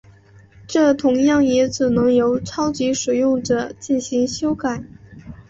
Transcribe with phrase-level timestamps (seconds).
[0.67, 4.83] 这同样也只能由超级使用者进行修改。